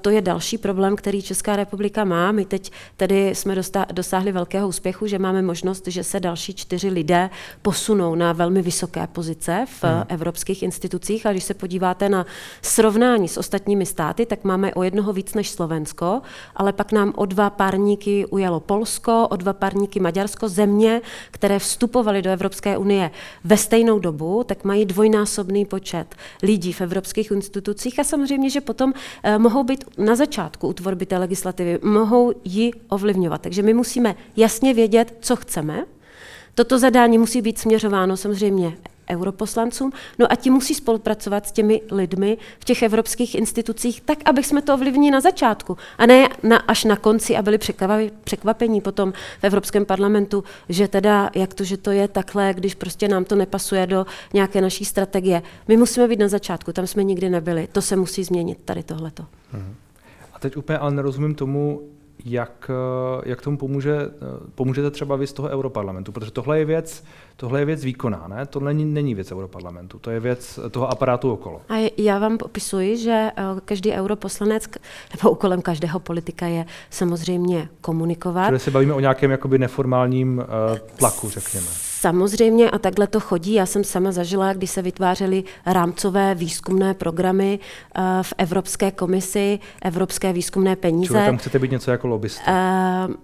[0.02, 2.32] To je další problém, který Česká republika má.
[2.32, 3.56] My teď tedy jsme
[3.92, 7.30] dosáhli velkého úspěchu, že máme možnost, že se další čtyři lidé
[7.62, 10.04] posunou na velmi vysoké pozice v hmm.
[10.10, 11.26] evropských institucích.
[11.26, 12.26] A když se podíváte na
[12.62, 16.22] srovnání s ostatními státy, tak máme o jednoho víc než Slovensko,
[16.56, 21.60] ale pak nám o dva pár parníky ujalo Polsko, o dva parníky Maďarsko, země, které
[21.60, 23.12] vstupovaly do Evropské unie
[23.44, 28.94] ve stejnou dobu, tak mají dvojnásobný počet lidí v evropských institucích a samozřejmě, že potom
[29.24, 33.42] eh, mohou být na začátku u tvorby té legislativy, mohou ji ovlivňovat.
[33.42, 35.86] Takže my musíme jasně vědět, co chceme.
[36.56, 38.78] Toto zadání musí být směřováno samozřejmě
[39.10, 44.44] europoslancům, no a ti musí spolupracovat s těmi lidmi v těch evropských institucích tak, aby
[44.44, 47.60] jsme to ovlivnili na začátku a ne na, až na konci a byli
[48.24, 53.08] překvapení potom v Evropském parlamentu, že teda, jak to, že to je takhle, když prostě
[53.08, 55.42] nám to nepasuje do nějaké naší strategie.
[55.68, 57.68] My musíme být na začátku, tam jsme nikdy nebyli.
[57.72, 59.26] To se musí změnit, tady tohleto.
[59.54, 59.76] Mhm.
[60.34, 61.82] A teď úplně ale nerozumím tomu,
[62.26, 62.72] jak,
[63.24, 63.98] jak tomu pomůže,
[64.56, 67.04] pomůžete třeba vy z toho europarlamentu, protože tohle je věc,
[67.36, 68.46] tohle je věc výkonná, ne?
[68.46, 71.62] To není, není věc europarlamentu, to je věc toho aparátu okolo.
[71.70, 74.68] A já vám popisuji, že eh, každý europoslanec,
[75.16, 78.46] nebo úkolem každého politika je samozřejmě komunikovat.
[78.46, 81.68] Čili se bavíme o nějakém jakoby neformálním uh, tlaku, řekněme.
[82.06, 83.54] Samozřejmě a takhle to chodí.
[83.54, 87.60] Já jsem sama zažila, když se vytvářely rámcové výzkumné programy
[87.98, 91.14] uh, v Evropské komisi, Evropské výzkumné peníze.
[91.14, 92.52] Čili tam chcete být něco jako lobbysta?
[93.08, 93.16] Uh,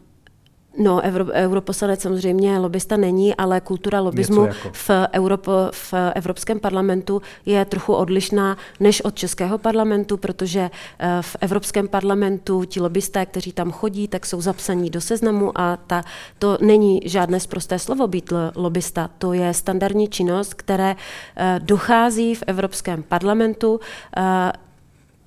[0.78, 4.70] No, euro, europoslanec samozřejmě lobista není, ale kultura lobismu jako.
[4.74, 11.36] v, Europo, v Evropském parlamentu je trochu odlišná než od Českého parlamentu, protože eh, v
[11.42, 16.04] Evropském parlamentu ti lobbysté, kteří tam chodí, tak jsou zapsaní do seznamu a ta,
[16.40, 19.10] to není žádné zprosté slovo být lobista.
[19.18, 20.96] To je standardní činnost, které
[21.36, 23.80] eh, dochází v Evropském parlamentu
[24.18, 24.52] eh,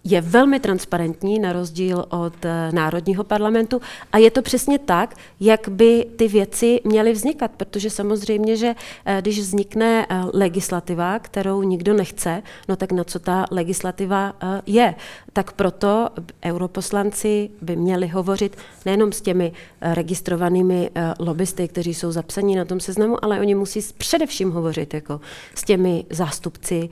[0.05, 3.81] je velmi transparentní na rozdíl od eh, Národního parlamentu
[4.13, 9.19] a je to přesně tak, jak by ty věci měly vznikat, protože samozřejmě, že eh,
[9.21, 14.35] když vznikne eh, legislativa, kterou nikdo nechce, no tak na co ta legislativa
[14.67, 14.95] je.
[15.35, 16.09] Tak proto
[16.45, 23.25] europoslanci by měli hovořit nejenom s těmi registrovanými lobbysty, kteří jsou zapsaní na tom seznamu,
[23.25, 25.21] ale oni musí především hovořit jako
[25.55, 26.89] s těmi zástupci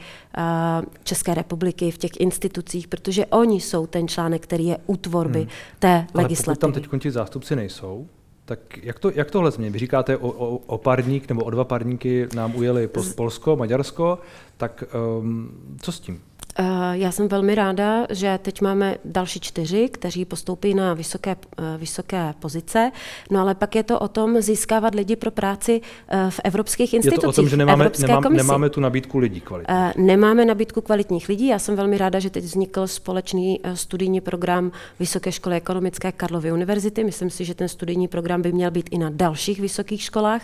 [1.04, 5.48] České republiky v těch institucích, protože oni jsou ten článek, který je u tvorby hmm.
[5.78, 6.60] té Ale legislativy.
[6.60, 8.06] tam teď ti zástupci nejsou,
[8.44, 9.72] tak jak, to, jak tohle změní?
[9.72, 14.18] Vy říkáte, o, o, o parník nebo o dva parníky nám ujeli Polsko, Maďarsko,
[14.56, 14.84] tak
[15.20, 15.50] um,
[15.80, 16.20] co s tím?
[16.58, 21.62] Eh, já jsem velmi ráda, že teď máme další čtyři, kteří postoupí na vysoké, eh,
[21.78, 22.92] vysoké pozice,
[23.30, 27.18] no ale pak je to o tom získávat lidi pro práci eh, v evropských institucích.
[27.18, 29.96] Je to o tom, že nemáme, nemám, nemáme tu nabídku lidí kvalitních.
[29.96, 31.46] Nemáme nabídku kvalitních lidí.
[31.46, 37.04] Já jsem velmi ráda, že teď vznikl společný studijní program Vysoké školy ekonomické Karlovy univerzity.
[37.04, 40.42] Myslím si, že ten studijní program by měl být i na dalších vysokých školách.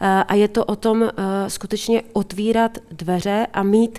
[0.00, 1.10] A je to o tom
[1.48, 3.98] skutečně otvírat dveře a mít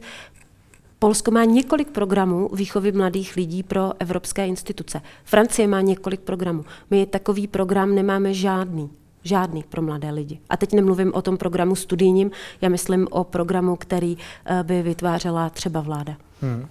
[0.99, 5.01] Polsko má několik programů výchovy mladých lidí pro evropské instituce.
[5.23, 6.65] Francie má několik programů.
[6.89, 8.89] My takový program nemáme žádný.
[9.23, 10.39] Žádný pro mladé lidi.
[10.49, 12.31] A teď nemluvím o tom programu studijním,
[12.61, 16.17] já myslím o programu, který eh, by vytvářela třeba vláda.
[16.41, 16.67] Hmm.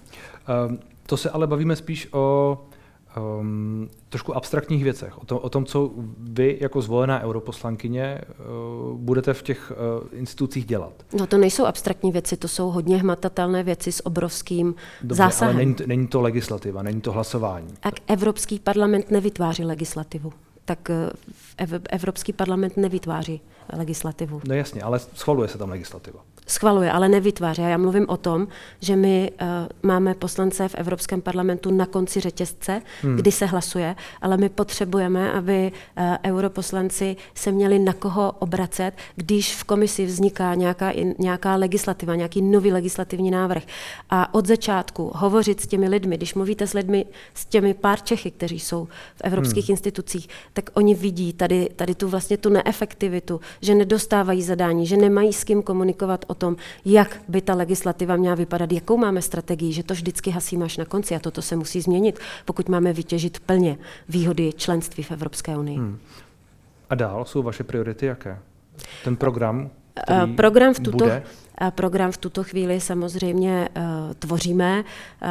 [0.69, 2.57] Um, to se ale bavíme spíš o
[3.19, 8.21] um, trošku abstraktních věcech, o tom, o tom, co vy jako zvolená europoslankyně
[8.91, 10.93] uh, budete v těch uh, institucích dělat.
[11.19, 15.55] No to nejsou abstraktní věci, to jsou hodně hmatatelné věci s obrovským Dobře, zásahem.
[15.55, 17.67] ale není, není to legislativa, není to hlasování.
[17.79, 20.33] Tak Evropský parlament nevytváří legislativu.
[20.65, 23.41] Tak uh, Evropský parlament nevytváří
[23.73, 24.41] legislativu.
[24.47, 27.61] No jasně, ale schvaluje se tam legislativa schvaluje, ale nevytváří.
[27.61, 28.47] Já mluvím o tom,
[28.81, 29.47] že my uh,
[29.83, 33.15] máme poslance v Evropském parlamentu na konci řetězce, hmm.
[33.15, 39.55] kdy se hlasuje, ale my potřebujeme, aby uh, europoslanci se měli na koho obracet, když
[39.55, 43.63] v komisi vzniká nějaká, nějaká legislativa, nějaký nový legislativní návrh.
[44.09, 48.31] A od začátku hovořit s těmi lidmi, když mluvíte s lidmi, s těmi pár Čechy,
[48.31, 49.73] kteří jsou v evropských hmm.
[49.73, 55.33] institucích, tak oni vidí tady, tady tu vlastně tu neefektivitu, že nedostávají zadání, že nemají
[55.33, 59.83] s kým komunikovat o tom, jak by ta legislativa měla vypadat, jakou máme strategii, že
[59.83, 63.77] to vždycky hasíme až na konci a toto se musí změnit, pokud máme vytěžit plně
[64.09, 65.77] výhody členství v Evropské unii.
[65.77, 65.99] Hmm.
[66.89, 68.39] A dál jsou vaše priority jaké?
[69.03, 71.23] Ten program, eh, který program v tuto, bude?
[71.61, 73.83] Eh, program v tuto chvíli samozřejmě uh,
[74.19, 75.27] tvoříme, uh,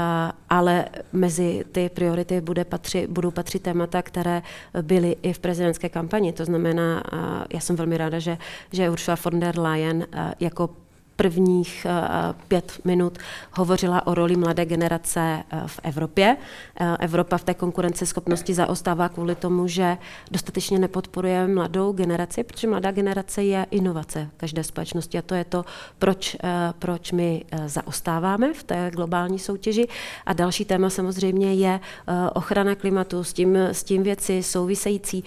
[0.50, 4.42] ale mezi ty priority bude patři, budou patřit témata, které
[4.82, 6.32] byly i v prezidentské kampani.
[6.32, 7.02] To znamená,
[7.52, 8.38] já jsem velmi ráda, že,
[8.72, 10.06] že Ursula von der Leyen
[10.40, 10.70] jako
[11.16, 13.18] prvních eh, pět minut
[13.52, 16.36] hovořila o roli mladé generace eh, v Evropě.
[16.80, 19.96] Eh, Evropa v té konkurenceschopnosti zaostává kvůli tomu, že
[20.30, 25.64] dostatečně nepodporuje mladou generaci, protože mladá generace je inovace každé společnosti a to je to,
[25.98, 26.36] proč,
[26.78, 29.88] proč my zaostáváme v té globální soutěži.
[30.26, 31.80] A další téma samozřejmě je
[32.34, 35.24] ochrana klimatu, s tím, s tím věci související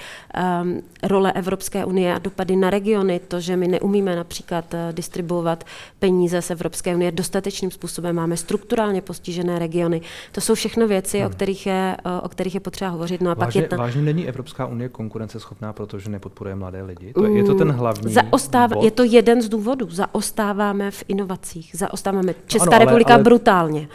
[1.04, 5.64] role Evropské unie a dopady na regiony, to, že my neumíme například distribuovat
[6.00, 10.02] peníze z Evropské unie dostatečným způsobem, máme strukturálně postižené regiony.
[10.32, 11.28] To jsou všechno věci, hmm.
[11.28, 13.22] o, kterých je, o kterých je potřeba hovořit.
[13.22, 13.78] No a vážně, pak je ta...
[13.78, 17.14] vážně není Evropská unie konkurenceschopná, protože nepodporuje mladé lidi?
[17.14, 18.84] To, je to ten hlavní Zaostáv, bod?
[18.84, 19.88] Je to jeden z důvodů.
[19.90, 21.72] Zaostáváme v inovacích.
[21.74, 22.34] Zaostáváme.
[22.48, 23.24] Česká no ano, republika ale, ale...
[23.24, 23.88] brutálně.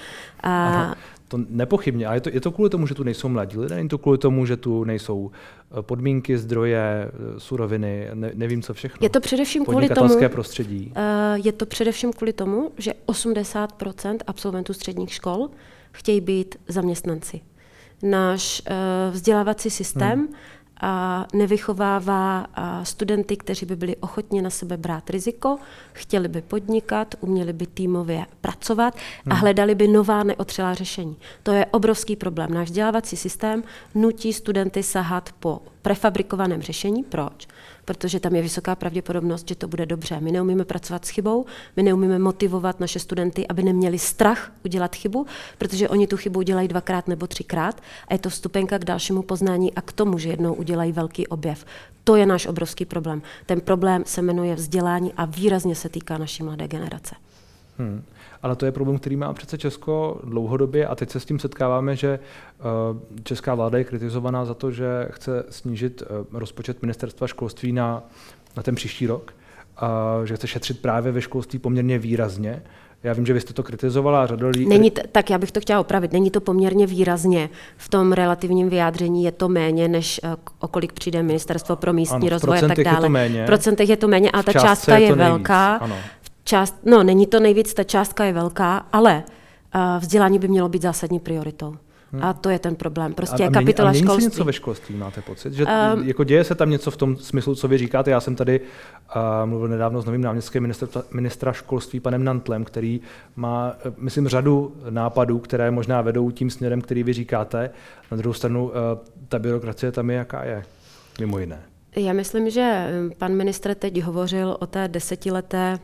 [0.43, 0.95] A,
[1.37, 3.89] to nepochybně, ale je to, je to kvůli tomu, že tu nejsou mladí lidé, není
[3.89, 5.31] to kvůli tomu, že tu nejsou
[5.79, 8.99] eh, podmínky, zdroje, eh, suroviny, ne, nevím co všechno.
[9.05, 10.93] Je to především kvůli tomu, prostředí.
[10.97, 15.49] Uh, je to především kvůli tomu, že 80% absolventů středních škol
[15.93, 17.41] chtějí být zaměstnanci.
[18.03, 20.29] Náš uh, vzdělávací systém hmm
[20.81, 22.47] a nevychovává
[22.83, 25.59] studenty, kteří by byli ochotni na sebe brát riziko,
[25.93, 28.95] chtěli by podnikat, uměli by týmově pracovat
[29.31, 29.41] a hmm.
[29.41, 31.17] hledali by nová neotřelá řešení.
[31.43, 32.55] To je obrovský problém.
[32.55, 33.63] Náš vzdělávací systém
[33.95, 37.05] nutí studenty sahat po prefabrikovaném řešení.
[37.05, 37.49] Proč?
[37.85, 40.21] protože tam je vysoká pravděpodobnost, že to bude dobře.
[40.21, 45.27] My neumíme pracovat s chybou, my neumíme motivovat naše studenty, aby neměli strach udělat chybu,
[45.59, 49.75] protože oni tu chybu udělají dvakrát nebo třikrát a je to vstupenka k dalšímu poznání
[49.75, 51.65] a k tomu, že jednou udělají velký objev.
[52.05, 53.23] To je náš obrovský problém.
[53.47, 57.15] Ten problém se jmenuje vzdělání a výrazně se týká naší mladé generace.
[57.79, 58.05] Hmm
[58.45, 61.97] ale to je problém, který má přece Česko dlouhodobě a teď se s tím setkáváme,
[61.97, 62.63] že eh,
[63.23, 68.03] česká vláda je kritizovaná za to, že chce snížit eh, rozpočet ministerstva školství na,
[68.57, 69.35] na ten příští rok,
[69.77, 72.63] a že chce šetřit právě ve školství poměrně výrazně.
[73.03, 74.67] Já vím, že vy jste to kritizovala, řada lidí...
[74.67, 76.13] Není t- tak já bych to chtěla opravit.
[76.13, 77.51] Není to poměrně výrazně.
[77.77, 82.17] V tom relativním vyjádření je to méně, než uh, o kolik přijde ministerstvo pro místní
[82.17, 82.97] ano, rozvoj a tak dále.
[82.97, 85.77] Je to méně, v procentech je to méně, ale ta částka je, je velká.
[85.77, 85.97] Ano
[86.45, 89.23] část, no není to nejvíc, ta částka je velká, ale
[89.75, 91.77] uh, vzdělání by mělo být zásadní prioritou.
[92.13, 92.25] Hmm.
[92.25, 93.15] A to je ten problém.
[93.15, 94.25] Prostě a, a kapitola mění, a školství.
[94.25, 95.53] něco ve školství, máte pocit?
[95.53, 98.11] Že, um, jako děje se tam něco v tom smyslu, co vy říkáte?
[98.11, 103.01] Já jsem tady uh, mluvil nedávno s novým náměstkem ministra, ministra školství, panem Nantlem, který
[103.37, 107.71] má, myslím, řadu nápadů, které možná vedou tím směrem, který vy říkáte.
[108.11, 108.73] Na druhou stranu, uh,
[109.29, 110.65] ta byrokracie tam je, jaká je,
[111.21, 111.63] mimo jiné.
[111.97, 115.79] Já myslím, že pan ministr teď hovořil o té desetileté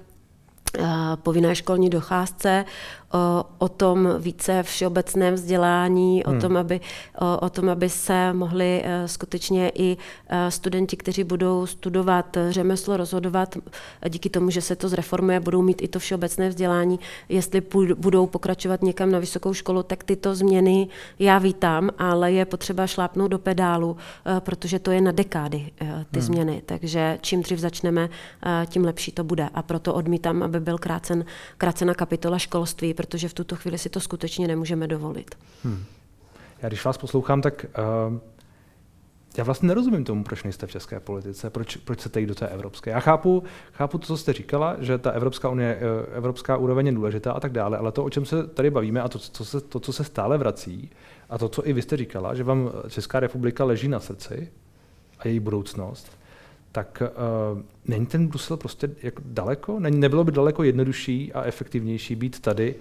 [1.23, 2.65] povinné školní docházce,
[3.13, 6.37] o, o tom více všeobecném vzdělání, hmm.
[6.37, 6.81] o, tom, aby,
[7.19, 12.97] o, o tom, aby se mohli uh, skutečně i uh, studenti, kteří budou studovat řemeslo,
[12.97, 13.57] rozhodovat
[14.09, 17.63] díky tomu, že se to zreformuje, budou mít i to všeobecné vzdělání, jestli
[17.97, 23.31] budou pokračovat někam na vysokou školu, tak tyto změny já vítám, ale je potřeba šlápnout
[23.31, 23.97] do pedálu,
[24.39, 25.71] protože to je na dekády
[26.11, 26.23] ty hmm.
[26.23, 26.63] změny.
[26.67, 28.09] Takže čím dřív začneme,
[28.67, 29.49] tím lepší to bude.
[29.55, 31.25] A proto odmítám, aby byl krácen,
[31.59, 35.35] krácena kapitola školství, protože v tuto chvíli si to skutečně nemůžeme dovolit.
[35.65, 35.85] Hmm.
[36.63, 37.67] Já když vás poslouchám, tak
[38.09, 38.19] uh,
[39.37, 42.49] já vlastně nerozumím tomu, proč nejste v české politice, proč, proč chcete jít do té
[42.49, 42.91] evropské.
[42.91, 43.43] Já chápu,
[43.73, 47.41] chápu to, co jste říkala, že ta Evropská unie, eh, evropská úroveň je důležitá a
[47.41, 49.93] tak dále, ale to, o čem se tady bavíme a to, co se, to, co
[49.93, 50.91] se stále vrací
[51.29, 54.53] a to, co i vy jste říkala, že vám Česká republika leží na srdci
[55.19, 56.13] a její budoucnost,
[56.73, 57.03] tak
[57.53, 59.81] uh, není ten Brusel prostě jako daleko?
[59.81, 62.75] Není, nebylo by daleko jednodušší a efektivnější být tady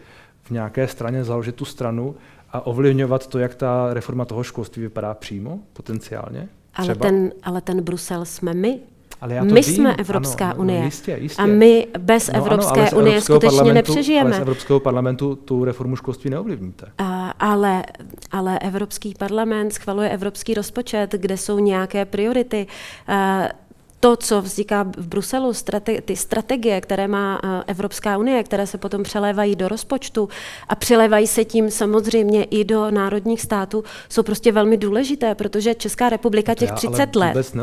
[0.43, 2.15] v nějaké straně, založit tu stranu
[2.51, 6.49] a ovlivňovat to, jak ta reforma toho školství vypadá přímo, potenciálně?
[6.75, 8.79] Ale ten, ale ten Brusel jsme my.
[9.21, 9.63] Ale já to my vím.
[9.63, 10.79] jsme Evropská ano, no, unie.
[10.79, 11.41] No, jistě, jistě.
[11.41, 14.29] A my bez no, Evropské ano, unie skutečně nepřežijeme.
[14.29, 16.85] Ale z Evropského parlamentu tu reformu školství neovlivníte.
[16.97, 17.83] A, ale,
[18.31, 22.67] ale Evropský parlament schvaluje evropský rozpočet, kde jsou nějaké priority.
[23.07, 23.49] A,
[23.99, 28.77] to, co vzniká v Bruselu, strate, ty strategie, které má eh, Evropská unie, které se
[28.77, 30.29] potom přelévají do rozpočtu
[30.67, 36.09] a přelévají se tím samozřejmě i do národních států, jsou prostě velmi důležité, protože Česká
[36.09, 37.53] republika těch 30 let,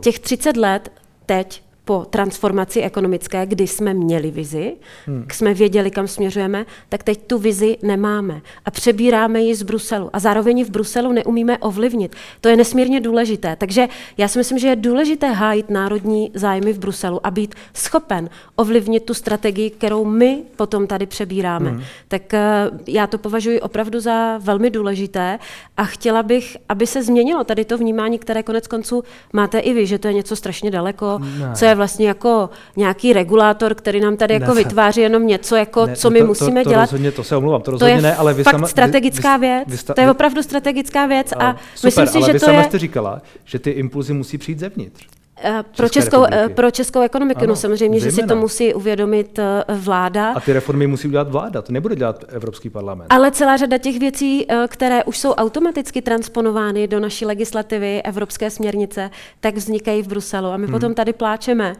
[0.00, 0.92] těch 30 let
[1.26, 5.26] teď po transformaci ekonomické, kdy jsme měli vizi, hmm.
[5.32, 10.10] jsme věděli, kam směřujeme, tak teď tu vizi nemáme a přebíráme ji z Bruselu.
[10.12, 12.16] A zároveň ji v Bruselu neumíme ovlivnit.
[12.40, 13.56] To je nesmírně důležité.
[13.56, 13.88] Takže
[14.18, 19.04] já si myslím, že je důležité hájit národní zájmy v Bruselu a být schopen ovlivnit
[19.04, 21.70] tu strategii, kterou my potom tady přebíráme.
[21.70, 21.82] Hmm.
[22.08, 25.38] Tak eh, já to považuji opravdu za velmi důležité
[25.76, 29.86] a chtěla bych, aby se změnilo tady to vnímání, které konec konců máte i vy,
[29.86, 31.52] že to je něco strašně daleko, ne.
[31.54, 35.86] co je vlastně jako nějaký regulátor, který nám tady jako ne, vytváří jenom něco, jako
[35.86, 36.82] ne, co my to, musíme to, to dělat.
[36.82, 39.46] Rozhodně, to se omlouvám, to rozhodně to je ne, ale vy fakt sama, strategická vy,
[39.46, 39.68] věc.
[39.68, 42.46] Vy, vy, to je opravdu strategická věc a super, myslím si, ale že vy to
[42.46, 42.64] sama je...
[42.64, 45.06] jste říkala, že ty impulzy musí přijít zevnitř.
[45.42, 48.16] Eh, pro českou, eh, pro českou ekonomiku, no ano, no samozřejmě, zejména.
[48.16, 50.32] že si to musí uvědomit eh, vláda.
[50.32, 53.06] A ty reformy musí udělat vláda, to nebude dělat Evropský parlament.
[53.10, 59.10] Ale celá řada těch věcí, které už jsou automaticky transponovány do naší legislativy, evropské směrnice,
[59.40, 60.48] tak vznikají v Bruselu.
[60.48, 60.72] A my hmm.
[60.72, 61.74] potom tady pláčeme,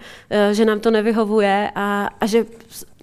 [0.53, 2.44] že nám to nevyhovuje a, a že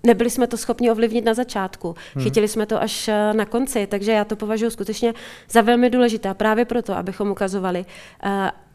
[0.04, 1.96] nebyli jsme to schopni ovlivnit na začátku.
[2.16, 2.24] Hmm.
[2.24, 5.14] Chytili jsme to až na konci, takže já to považuji skutečně
[5.50, 6.34] za velmi důležité.
[6.34, 7.86] Právě proto, abychom ukazovali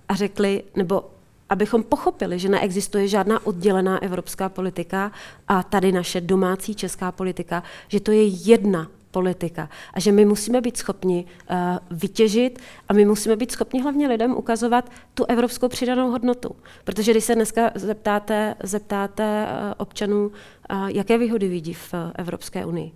[0.09, 1.05] a řekli, nebo
[1.53, 5.13] abychom pochopili, že neexistuje žádná oddělená evropská politika
[5.49, 10.61] a tady naše domácí česká politika, že to je jedna politika a že my musíme
[10.61, 11.57] být schopni uh,
[11.99, 16.57] vytěžit a my musíme být schopni hlavně lidem ukazovat tu evropskou přidanou hodnotu.
[16.85, 22.67] Protože když se dneska zeptáte, zeptáte uh, občanů, uh, jaké výhody vidí v uh, Evropské
[22.67, 22.93] unii,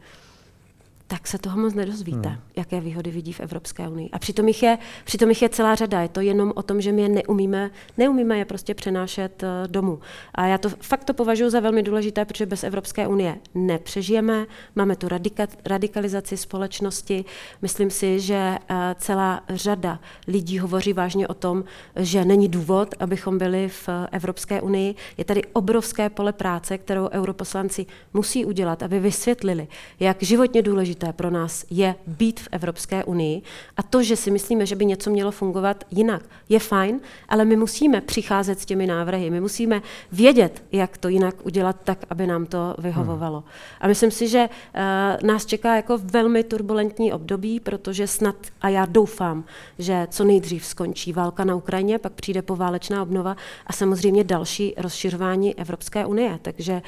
[1.08, 2.38] tak se toho moc nedozvíte, hmm.
[2.56, 4.10] jaké výhody vidí v Evropské unii.
[4.12, 6.02] A přitom jich, je, přitom jich je celá řada.
[6.02, 9.98] Je to jenom o tom, že my je neumíme, neumíme je prostě přenášet uh, domů.
[10.34, 14.46] A já to fakt to považuji za velmi důležité, protože bez Evropské unie nepřežijeme.
[14.74, 17.24] Máme tu radika, radikalizaci společnosti.
[17.62, 21.64] Myslím si, že uh, celá řada lidí hovoří vážně o tom,
[21.96, 24.94] že není důvod, abychom byli v uh, Evropské unii.
[25.16, 29.68] Je tady obrovské pole práce, kterou europoslanci musí udělat, aby vysvětlili,
[30.00, 33.42] jak životně důležité důležité pro nás je být v Evropské unii
[33.76, 37.56] a to, že si myslíme, že by něco mělo fungovat jinak, je fajn, ale my
[37.56, 39.82] musíme přicházet s těmi návrhy, my musíme
[40.12, 43.38] vědět, jak to jinak udělat tak, aby nám to vyhovovalo.
[43.38, 43.48] Hmm.
[43.80, 48.86] A myslím si, že uh, nás čeká jako velmi turbulentní období, protože snad, a já
[48.86, 49.44] doufám,
[49.78, 55.58] že co nejdřív skončí válka na Ukrajině, pak přijde poválečná obnova a samozřejmě další rozšiřování
[55.58, 56.38] Evropské unie.
[56.42, 56.80] Takže uh,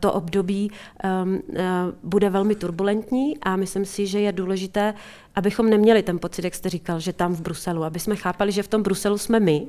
[0.00, 1.58] to období um, uh,
[2.02, 4.94] bude velmi turbulentní a myslím si, že je důležité,
[5.34, 8.62] abychom neměli ten pocit, jak jste říkal, že tam v Bruselu, aby jsme chápali, že
[8.62, 9.66] v tom Bruselu jsme my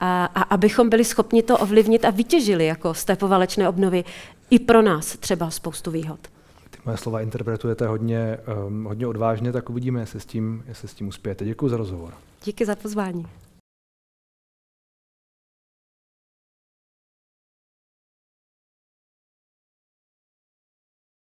[0.00, 4.04] a, a abychom byli schopni to ovlivnit a vytěžili jako z té povalečné obnovy
[4.50, 6.20] i pro nás třeba spoustu výhod.
[6.70, 10.94] Ty moje slova interpretujete hodně, um, hodně odvážně, tak uvidíme, jestli s tím, jestli s
[10.94, 11.44] tím uspějete.
[11.44, 12.14] Děkuji za rozhovor.
[12.44, 13.26] Díky za pozvání.